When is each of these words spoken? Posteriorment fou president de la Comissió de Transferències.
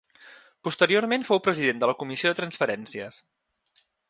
Posteriorment 0.67 1.27
fou 1.27 1.41
president 1.49 1.83
de 1.83 1.91
la 1.93 1.97
Comissió 2.01 2.33
de 2.33 2.39
Transferències. 2.43 3.23